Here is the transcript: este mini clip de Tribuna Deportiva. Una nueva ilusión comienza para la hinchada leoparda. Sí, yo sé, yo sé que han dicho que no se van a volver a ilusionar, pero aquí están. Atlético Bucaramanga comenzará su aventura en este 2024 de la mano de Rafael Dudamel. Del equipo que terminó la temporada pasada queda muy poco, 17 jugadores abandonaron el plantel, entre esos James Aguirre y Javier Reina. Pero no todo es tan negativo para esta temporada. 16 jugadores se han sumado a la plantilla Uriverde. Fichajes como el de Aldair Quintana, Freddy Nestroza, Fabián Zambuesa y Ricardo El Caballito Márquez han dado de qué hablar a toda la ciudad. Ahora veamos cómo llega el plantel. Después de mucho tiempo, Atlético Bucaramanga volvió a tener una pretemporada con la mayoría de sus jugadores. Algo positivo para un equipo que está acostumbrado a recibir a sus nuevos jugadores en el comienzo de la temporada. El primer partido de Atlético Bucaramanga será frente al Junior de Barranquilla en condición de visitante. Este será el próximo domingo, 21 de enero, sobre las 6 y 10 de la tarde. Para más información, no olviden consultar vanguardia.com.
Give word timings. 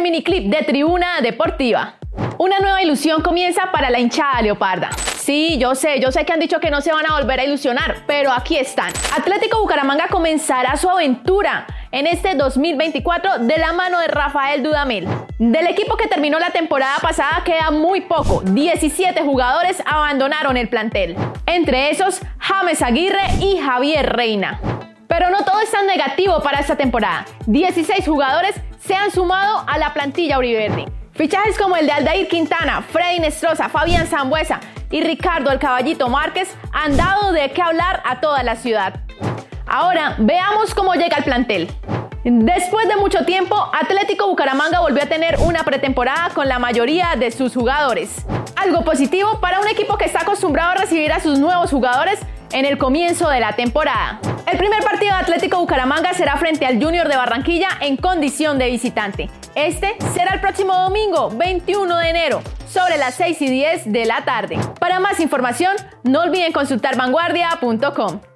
este 0.00 0.10
mini 0.10 0.22
clip 0.22 0.50
de 0.50 0.62
Tribuna 0.64 1.20
Deportiva. 1.20 1.96
Una 2.38 2.58
nueva 2.58 2.82
ilusión 2.82 3.20
comienza 3.20 3.70
para 3.70 3.90
la 3.90 3.98
hinchada 3.98 4.40
leoparda. 4.40 4.88
Sí, 5.18 5.58
yo 5.58 5.74
sé, 5.74 6.00
yo 6.00 6.10
sé 6.10 6.24
que 6.24 6.32
han 6.32 6.40
dicho 6.40 6.58
que 6.58 6.70
no 6.70 6.80
se 6.80 6.90
van 6.90 7.04
a 7.06 7.18
volver 7.18 7.38
a 7.38 7.44
ilusionar, 7.44 7.96
pero 8.06 8.32
aquí 8.32 8.56
están. 8.56 8.90
Atlético 9.14 9.60
Bucaramanga 9.60 10.08
comenzará 10.08 10.76
su 10.78 10.88
aventura 10.88 11.66
en 11.92 12.06
este 12.06 12.34
2024 12.34 13.40
de 13.40 13.58
la 13.58 13.74
mano 13.74 14.00
de 14.00 14.08
Rafael 14.08 14.62
Dudamel. 14.62 15.06
Del 15.38 15.66
equipo 15.66 15.96
que 15.96 16.08
terminó 16.08 16.38
la 16.38 16.50
temporada 16.50 16.96
pasada 17.02 17.42
queda 17.44 17.70
muy 17.70 18.00
poco, 18.00 18.40
17 18.42 19.20
jugadores 19.20 19.82
abandonaron 19.84 20.56
el 20.56 20.70
plantel, 20.70 21.14
entre 21.44 21.90
esos 21.90 22.22
James 22.38 22.80
Aguirre 22.80 23.20
y 23.40 23.58
Javier 23.58 24.16
Reina. 24.16 24.60
Pero 25.20 25.32
no 25.32 25.44
todo 25.44 25.60
es 25.60 25.70
tan 25.70 25.86
negativo 25.86 26.40
para 26.40 26.60
esta 26.60 26.76
temporada. 26.76 27.26
16 27.44 28.06
jugadores 28.06 28.54
se 28.78 28.94
han 28.94 29.10
sumado 29.10 29.64
a 29.66 29.76
la 29.76 29.92
plantilla 29.92 30.38
Uriverde. 30.38 30.86
Fichajes 31.12 31.58
como 31.58 31.76
el 31.76 31.84
de 31.84 31.92
Aldair 31.92 32.26
Quintana, 32.26 32.80
Freddy 32.80 33.20
Nestroza, 33.20 33.68
Fabián 33.68 34.06
Zambuesa 34.06 34.60
y 34.90 35.02
Ricardo 35.02 35.50
El 35.50 35.58
Caballito 35.58 36.08
Márquez 36.08 36.56
han 36.72 36.96
dado 36.96 37.32
de 37.32 37.50
qué 37.50 37.60
hablar 37.60 38.02
a 38.06 38.20
toda 38.20 38.42
la 38.42 38.56
ciudad. 38.56 39.00
Ahora 39.66 40.14
veamos 40.16 40.74
cómo 40.74 40.94
llega 40.94 41.18
el 41.18 41.24
plantel. 41.24 41.68
Después 42.24 42.88
de 42.88 42.96
mucho 42.96 43.26
tiempo, 43.26 43.56
Atlético 43.78 44.26
Bucaramanga 44.26 44.80
volvió 44.80 45.02
a 45.02 45.06
tener 45.06 45.36
una 45.40 45.64
pretemporada 45.64 46.30
con 46.30 46.48
la 46.48 46.58
mayoría 46.58 47.10
de 47.18 47.30
sus 47.30 47.52
jugadores. 47.52 48.24
Algo 48.56 48.84
positivo 48.84 49.38
para 49.38 49.60
un 49.60 49.68
equipo 49.68 49.98
que 49.98 50.06
está 50.06 50.22
acostumbrado 50.22 50.70
a 50.70 50.74
recibir 50.76 51.12
a 51.12 51.20
sus 51.20 51.38
nuevos 51.38 51.70
jugadores 51.70 52.20
en 52.52 52.64
el 52.64 52.78
comienzo 52.78 53.28
de 53.28 53.40
la 53.40 53.54
temporada. 53.54 54.20
El 54.46 54.58
primer 54.58 54.82
partido 54.82 55.14
de 55.14 55.20
Atlético 55.20 55.58
Bucaramanga 55.58 56.14
será 56.14 56.36
frente 56.36 56.66
al 56.66 56.82
Junior 56.82 57.08
de 57.08 57.16
Barranquilla 57.16 57.68
en 57.80 57.96
condición 57.96 58.58
de 58.58 58.70
visitante. 58.70 59.30
Este 59.54 59.96
será 60.14 60.34
el 60.34 60.40
próximo 60.40 60.74
domingo, 60.74 61.30
21 61.30 61.96
de 61.96 62.08
enero, 62.10 62.42
sobre 62.68 62.98
las 62.98 63.14
6 63.14 63.42
y 63.42 63.50
10 63.50 63.92
de 63.92 64.04
la 64.06 64.24
tarde. 64.24 64.58
Para 64.78 65.00
más 65.00 65.20
información, 65.20 65.76
no 66.04 66.22
olviden 66.22 66.52
consultar 66.52 66.96
vanguardia.com. 66.96 68.29